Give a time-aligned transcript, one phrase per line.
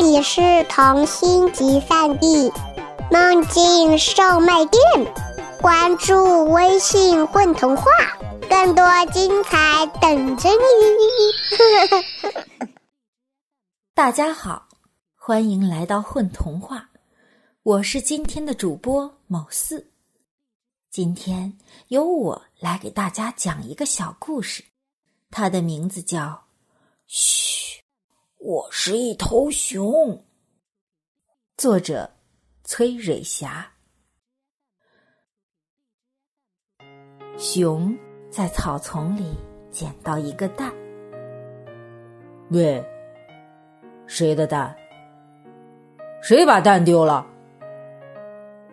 [0.00, 2.52] 这里是童心集散地，
[3.10, 4.80] 梦境售卖店。
[5.60, 7.82] 关注微信“混童话”，
[8.48, 10.56] 更多精彩等着你。
[13.92, 14.68] 大家好，
[15.16, 16.90] 欢迎来到混童话，
[17.64, 19.90] 我是今天的主播某四。
[20.92, 21.58] 今天
[21.88, 24.62] 由我来给大家讲一个小故事，
[25.28, 26.20] 它的名字叫
[27.08, 27.47] 《嘘，
[28.48, 29.84] 我是一头熊》。
[31.58, 32.10] 作者
[32.64, 33.70] 崔蕊霞。
[37.36, 37.94] 熊
[38.30, 39.36] 在草丛里
[39.70, 40.72] 捡到一个蛋。
[42.48, 42.82] 喂，
[44.06, 44.74] 谁的蛋？
[46.22, 47.26] 谁把蛋丢了？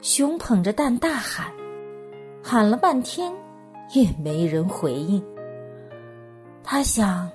[0.01, 1.53] 熊捧着蛋大喊。
[2.41, 3.29] 喊了半天，
[3.93, 5.21] 也没人回应。
[6.63, 7.29] 他想，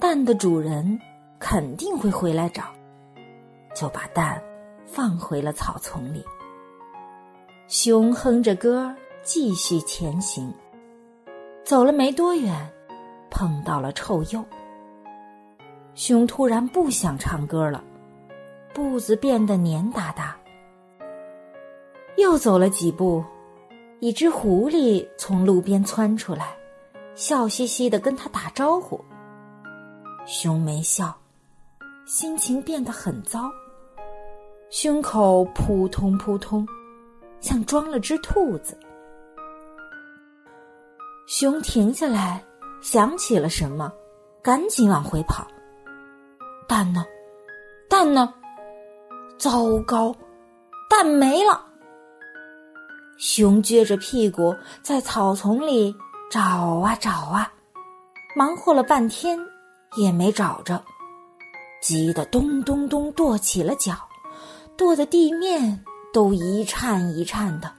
[0.00, 0.98] 蛋的主人
[1.40, 2.64] 肯定会回来找，
[3.74, 4.40] 就把蛋
[4.86, 6.24] 放回了草丛里。
[7.66, 10.52] 熊哼着歌继续前行，
[11.64, 12.54] 走了没多远，
[13.30, 14.44] 碰到了臭鼬。
[15.94, 17.82] 熊突然不想唱歌了，
[18.72, 20.36] 步子变得黏哒哒。
[22.16, 23.24] 又走了几步。
[24.02, 26.56] 一只狐狸从路边窜出来，
[27.14, 28.98] 笑嘻嘻的跟他打招呼。
[30.24, 31.14] 熊没笑，
[32.10, 33.48] 心情变得很糟，
[34.68, 36.66] 胸口扑通扑通，
[37.38, 38.76] 像装了只兔子。
[41.28, 42.44] 熊停下来，
[42.82, 43.92] 想起了什么，
[44.42, 45.46] 赶紧往回跑。
[46.66, 47.04] 蛋呢？
[47.88, 48.34] 蛋呢？
[49.38, 50.12] 糟糕，
[50.88, 51.64] 蛋没了！
[53.18, 55.94] 熊撅着屁股在草丛里
[56.28, 57.52] 找啊找啊，
[58.34, 59.38] 忙活了半天
[59.96, 60.82] 也没找着，
[61.80, 63.94] 急得咚咚咚跺起了脚，
[64.76, 67.72] 跺的地面都一颤一颤的。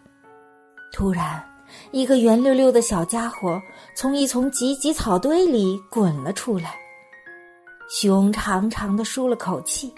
[0.92, 1.44] 突然，
[1.92, 3.62] 一个圆溜溜的小家伙
[3.96, 6.75] 从一丛芨芨草堆里滚了出来。
[7.90, 9.94] 熊长长的舒了口气，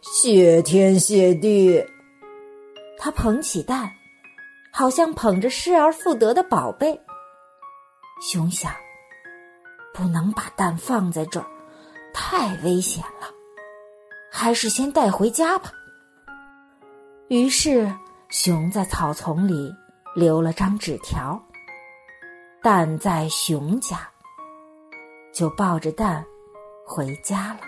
[0.00, 1.84] 谢天谢地。
[2.98, 3.90] 他捧起蛋。
[4.74, 6.98] 好像捧着失而复得的宝贝。
[8.22, 8.72] 熊想，
[9.92, 11.46] 不能把蛋放在这儿，
[12.34, 13.28] 太危险了，
[14.30, 15.70] 还是先带回家吧。
[17.28, 17.94] 于是，
[18.30, 19.70] 熊在草丛里
[20.14, 21.38] 留了张纸条
[22.64, 23.98] ：“蛋在熊家。”
[25.30, 26.24] 就抱着蛋
[26.86, 27.60] 回家了。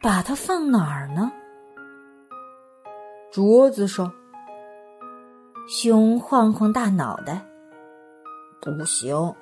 [0.00, 1.32] 把它放哪儿呢？
[3.32, 4.12] 桌子上。
[5.66, 7.44] 熊晃晃大脑袋，
[8.60, 9.34] 不行，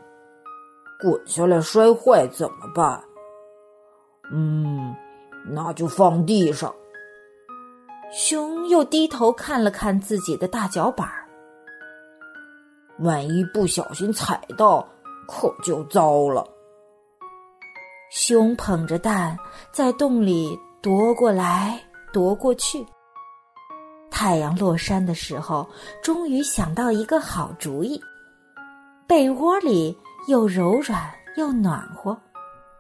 [1.03, 3.03] 滚下来摔坏怎么办？
[4.33, 4.95] 嗯，
[5.51, 6.73] 那就放地上。
[8.13, 11.27] 熊又低头看了看自己的大脚板儿，
[13.01, 14.87] 万一不小心踩到，
[15.27, 16.47] 可就糟了。
[18.11, 19.37] 熊捧着蛋
[19.73, 21.81] 在洞里踱过来
[22.13, 22.87] 踱过去。
[24.11, 25.67] 太阳落山的时候，
[26.03, 28.01] 终于想到一个好主意。
[29.09, 32.17] 被窝里又柔软又暖和，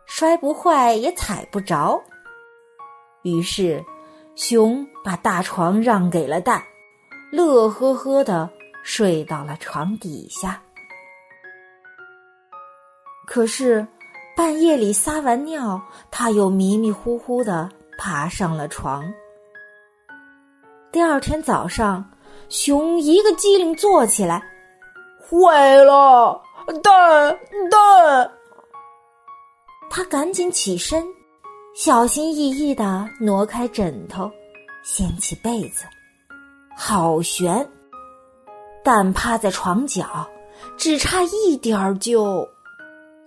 [0.07, 2.01] 摔不坏也踩不着。
[3.23, 3.85] 于是，
[4.35, 6.63] 熊把大床让给了蛋，
[7.31, 8.49] 乐呵呵的
[8.83, 10.61] 睡到了床底下。
[13.27, 13.87] 可是，
[14.37, 15.81] 半夜里撒完尿，
[16.11, 19.05] 他又迷迷糊糊的爬上了床。
[20.91, 22.05] 第二天早上，
[22.49, 24.43] 熊一个机灵坐起来，
[25.21, 26.43] 坏了，
[26.83, 27.39] 蛋
[27.71, 28.31] 蛋！
[29.91, 31.05] 他赶紧起身，
[31.75, 34.31] 小心翼翼的挪开枕头，
[34.83, 35.85] 掀起被子，
[36.77, 37.69] 好悬！
[38.85, 40.29] 蛋趴在床角，
[40.77, 42.49] 只差一点儿就……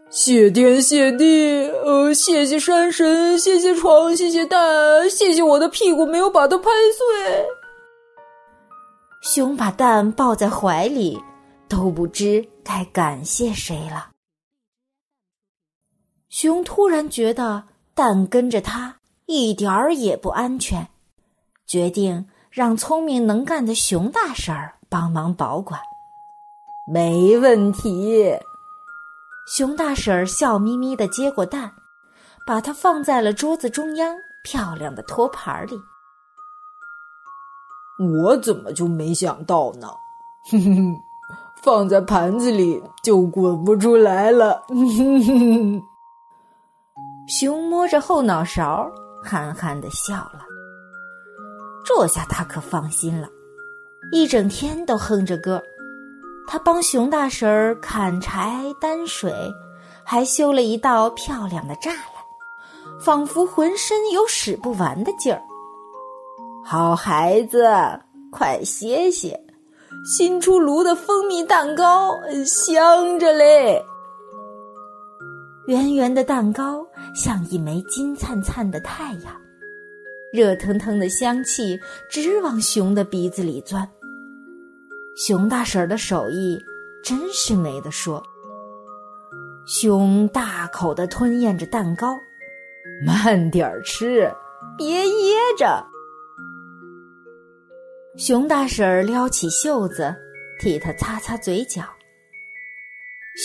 [0.09, 7.45] 谢天谢地，呃，谢谢山神，谢谢床，谢谢蛋，谢谢我的屁股没有把它拍碎。
[9.21, 11.19] 熊把蛋抱在怀里，
[11.67, 14.09] 都不知该感谢谁了。
[16.27, 18.97] 熊突然觉得蛋跟着他
[19.27, 20.89] 一点儿也不安全，
[21.65, 25.79] 决定让聪明能干的熊大婶儿帮忙保管。
[26.91, 28.37] 没问题。
[29.47, 31.75] 熊大婶儿笑眯眯的接过蛋，
[32.47, 35.79] 把它放在了桌子中央漂亮的托盘里。
[37.97, 39.87] 我怎么就没想到呢？
[40.51, 40.95] 哼哼，
[41.65, 44.61] 放在盘子里就滚不出来了。
[47.27, 48.87] 熊摸着后脑勺，
[49.23, 50.45] 憨憨的笑了。
[51.83, 53.27] 这下他可放心了，
[54.11, 55.59] 一整天都哼着歌。
[56.47, 59.33] 他帮熊大婶儿砍柴担水，
[60.03, 61.97] 还修了一道漂亮的栅栏，
[63.01, 65.41] 仿佛浑身有使不完的劲儿。
[66.63, 67.67] 好孩子，
[68.31, 69.35] 快歇歇，
[70.05, 73.83] 新出炉的蜂蜜蛋糕香着嘞。
[75.65, 76.85] 圆圆的蛋糕
[77.15, 79.35] 像一枚金灿灿的太阳，
[80.31, 83.89] 热腾腾的香气直往熊的鼻子里钻。
[85.17, 86.63] 熊大婶儿的手艺
[87.03, 88.21] 真是没得说。
[89.65, 92.15] 熊大口的吞咽着蛋糕，
[93.03, 94.31] 慢点儿吃，
[94.77, 95.83] 别噎着。
[98.17, 100.15] 熊大婶儿撩起袖子，
[100.57, 101.83] 替他擦擦嘴角。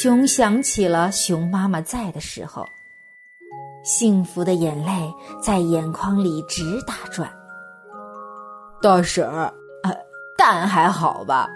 [0.01, 2.65] 熊想起了熊妈妈在的时候，
[3.83, 5.13] 幸福的眼泪
[5.43, 7.29] 在眼眶里直打转。
[8.81, 9.53] 大婶儿，
[9.83, 9.93] 呃，
[10.39, 11.49] 蛋还好吧？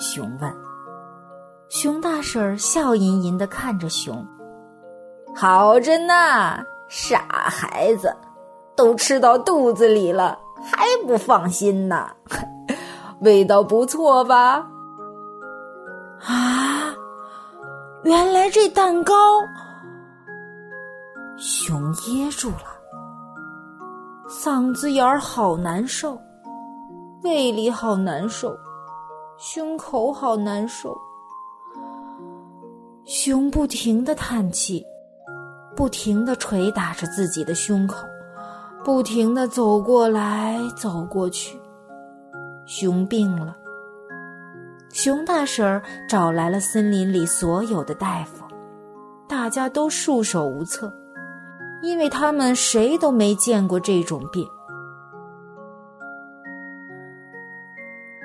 [0.00, 0.52] 熊问。
[1.68, 4.26] 熊大婶儿笑吟吟的看着熊，
[5.36, 8.12] 好着呢，傻孩子，
[8.74, 12.10] 都吃到肚子里了，还不放心呢？
[13.20, 14.66] 味道不错吧？
[16.26, 16.94] 啊，
[18.02, 19.14] 原来这蛋糕……
[21.36, 22.66] 熊噎住了，
[24.28, 26.18] 嗓子眼儿好难受，
[27.22, 28.56] 胃里好难受。
[29.36, 30.96] 胸口好难受，
[33.04, 34.86] 熊不停的叹气，
[35.74, 38.06] 不停的捶打着自己的胸口，
[38.84, 41.58] 不停的走过来走过去。
[42.66, 43.56] 熊病了，
[44.90, 48.44] 熊大婶儿找来了森林里所有的大夫，
[49.26, 50.92] 大家都束手无策，
[51.82, 54.46] 因为他们谁都没见过这种病。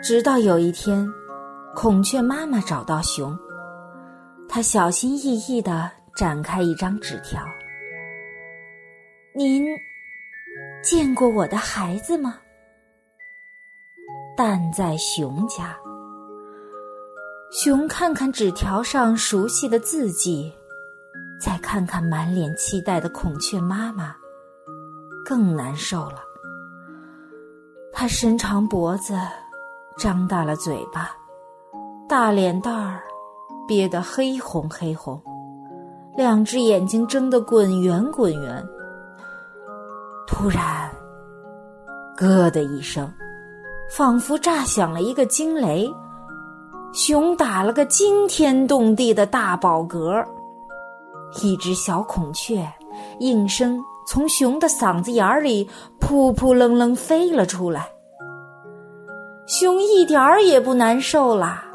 [0.04, 1.08] 直到有一天，
[1.76, 3.38] 孔雀妈妈找到熊，
[4.48, 7.42] 她小心翼翼的展开一张纸条
[9.36, 9.66] ：“您
[10.82, 12.38] 见过我的孩子吗？
[14.38, 15.78] 蛋在熊家。”
[17.52, 20.54] 熊看看纸条上熟悉的字迹，
[21.42, 24.16] 再看看满脸期待的孔雀妈妈，
[25.26, 26.24] 更难受了。
[27.92, 29.18] 他伸长脖子。
[29.98, 31.12] 张大了嘴巴，
[32.08, 33.02] 大脸蛋儿
[33.68, 35.22] 憋得黑红黑红，
[36.16, 38.66] 两只眼睛睁得滚圆滚圆。
[40.32, 40.90] 突然，
[42.16, 43.12] 咯的一声，
[43.90, 45.92] 仿佛炸响了一个惊雷，
[46.94, 50.24] 熊打了个惊天动地的大饱嗝，
[51.42, 52.66] 一只小孔雀
[53.20, 55.68] 应声从熊的嗓子眼里
[56.00, 57.90] 扑扑棱棱飞了出来。
[59.48, 61.66] 熊一点儿也不难受啦，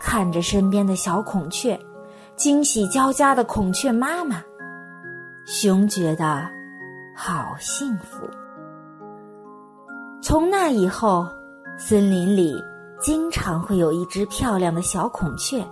[0.00, 1.78] 看着身边的小孔雀，
[2.34, 4.42] 惊喜交加的孔雀妈妈，
[5.46, 6.55] 熊觉得
[7.16, 8.28] 好幸福。
[10.22, 11.26] 从那以后，
[11.78, 12.54] 森林里
[13.00, 15.66] 经常会有一只漂亮的小孔雀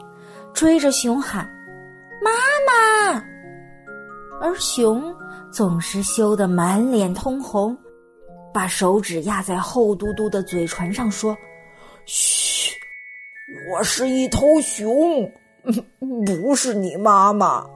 [0.54, 1.46] 追着熊喊
[2.24, 2.30] “妈
[2.66, 3.22] 妈”，
[4.40, 5.14] 而熊
[5.52, 7.76] 总是羞得满脸通红。
[8.52, 11.36] 把手指压在厚嘟嘟的嘴唇上，说
[12.06, 12.72] ：“嘘，
[13.72, 15.30] 我是一头熊，
[16.24, 17.66] 不是你妈妈。”